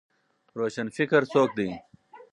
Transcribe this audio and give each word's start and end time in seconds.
روشنفکر 0.57 1.23
څوک 1.33 1.49
دی؟ 1.57 1.69